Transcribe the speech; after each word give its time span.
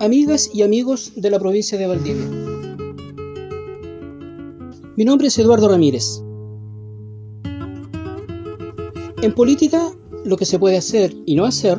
amigas 0.00 0.50
y 0.54 0.62
amigos 0.62 1.12
de 1.14 1.30
la 1.30 1.38
provincia 1.38 1.76
de 1.76 1.86
Valdivia. 1.86 2.26
Mi 4.96 5.04
nombre 5.04 5.28
es 5.28 5.38
Eduardo 5.38 5.68
Ramírez. 5.68 6.22
En 9.22 9.34
política, 9.34 9.92
lo 10.24 10.38
que 10.38 10.46
se 10.46 10.58
puede 10.58 10.78
hacer 10.78 11.14
y 11.26 11.34
no 11.34 11.44
hacer 11.44 11.78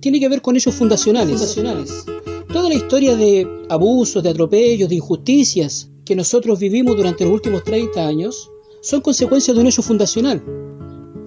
tiene 0.00 0.20
que 0.20 0.28
ver 0.30 0.40
con 0.40 0.56
hechos 0.56 0.74
fundacionales. 0.74 1.38
fundacionales. 1.38 2.06
Toda 2.50 2.70
la 2.70 2.76
historia 2.76 3.14
de 3.14 3.46
abusos, 3.68 4.22
de 4.22 4.30
atropellos, 4.30 4.88
de 4.88 4.94
injusticias 4.94 5.90
que 6.06 6.16
nosotros 6.16 6.58
vivimos 6.58 6.96
durante 6.96 7.24
los 7.24 7.34
últimos 7.34 7.62
30 7.64 8.06
años 8.06 8.50
son 8.80 9.02
consecuencias 9.02 9.54
de 9.54 9.60
un 9.60 9.66
hecho 9.66 9.82
fundacional, 9.82 10.42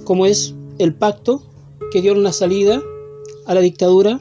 como 0.03 0.25
es 0.25 0.55
el 0.79 0.95
pacto 0.95 1.43
que 1.91 2.01
dio 2.01 2.13
una 2.13 2.33
salida 2.33 2.81
a 3.45 3.53
la 3.53 3.61
dictadura, 3.61 4.19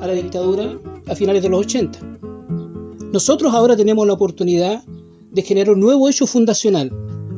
a 0.00 0.06
la 0.06 0.12
dictadura 0.12 0.78
a 1.06 1.14
finales 1.14 1.42
de 1.42 1.48
los 1.48 1.60
80. 1.60 1.98
Nosotros 3.12 3.54
ahora 3.54 3.76
tenemos 3.76 4.06
la 4.06 4.14
oportunidad 4.14 4.82
de 5.30 5.42
generar 5.42 5.74
un 5.74 5.80
nuevo 5.80 6.08
hecho 6.08 6.26
fundacional, 6.26 6.90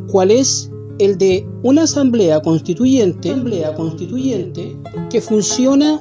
cual 0.09 0.31
es 0.31 0.71
el 0.99 1.19
de 1.19 1.47
una 1.63 1.83
asamblea 1.83 2.41
constituyente, 2.41 3.31
asamblea 3.31 3.75
constituyente 3.75 4.77
que 5.11 5.21
funciona 5.21 6.01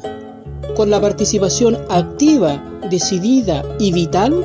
con 0.76 0.90
la 0.90 1.02
participación 1.02 1.77
activa, 1.90 2.63
decidida 2.90 3.63
y 3.80 3.91
vital 3.91 4.43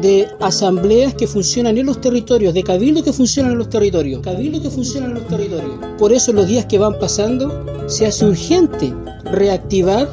de 0.00 0.26
asambleas 0.40 1.14
que 1.14 1.26
funcionan 1.26 1.76
en 1.76 1.86
los 1.86 2.00
territorios, 2.00 2.54
de 2.54 2.62
cabildos 2.62 3.02
que 3.02 3.12
funcionan 3.12 3.52
en 3.52 3.58
los 3.58 3.68
territorios, 3.68 4.22
cabildos 4.22 4.62
que 4.62 4.70
funcionan 4.70 5.10
en 5.10 5.16
los 5.16 5.26
territorios. 5.28 5.74
Por 5.98 6.12
eso 6.12 6.30
en 6.30 6.38
los 6.38 6.46
días 6.46 6.66
que 6.66 6.78
van 6.78 6.98
pasando 6.98 7.64
se 7.86 8.06
hace 8.06 8.26
urgente 8.26 8.94
reactivar 9.24 10.08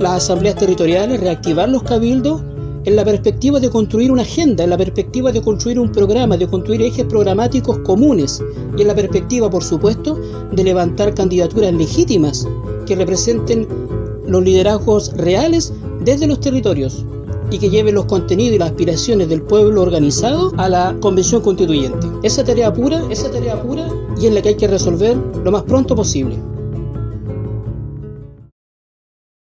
las 0.00 0.24
asambleas 0.24 0.56
territoriales, 0.56 1.20
reactivar 1.20 1.68
los 1.68 1.82
cabildos 1.82 2.40
en 2.84 2.96
la 2.96 3.04
perspectiva 3.04 3.60
de 3.60 3.68
construir 3.68 4.10
una 4.10 4.22
agenda, 4.22 4.64
en 4.64 4.70
la 4.70 4.78
perspectiva 4.78 5.30
de 5.30 5.42
construir 5.42 5.78
un 5.78 5.92
programa, 5.92 6.36
de 6.36 6.46
construir 6.46 6.80
ejes 6.82 7.04
programáticos 7.04 7.78
comunes 7.80 8.42
y 8.76 8.80
en 8.80 8.88
la 8.88 8.94
perspectiva, 8.94 9.50
por 9.50 9.62
supuesto, 9.62 10.18
de 10.50 10.64
levantar 10.64 11.14
candidaturas 11.14 11.74
legítimas 11.74 12.48
que 12.86 12.96
representen 12.96 13.68
los 14.26 14.42
liderazgos 14.42 15.12
reales 15.16 15.72
desde 16.02 16.26
los 16.26 16.40
territorios 16.40 17.04
y 17.50 17.58
que 17.58 17.68
lleven 17.68 17.96
los 17.96 18.06
contenidos 18.06 18.54
y 18.54 18.58
las 18.58 18.70
aspiraciones 18.70 19.28
del 19.28 19.42
pueblo 19.42 19.82
organizado 19.82 20.52
a 20.56 20.68
la 20.68 20.96
convención 21.00 21.42
constituyente. 21.42 22.06
Esa 22.22 22.44
tarea 22.44 22.72
pura, 22.72 23.02
esa 23.10 23.30
tarea 23.30 23.60
pura 23.60 23.88
y 24.18 24.26
es 24.26 24.32
la 24.32 24.40
que 24.40 24.50
hay 24.50 24.54
que 24.54 24.68
resolver 24.68 25.16
lo 25.44 25.50
más 25.50 25.64
pronto 25.64 25.94
posible. 25.94 26.38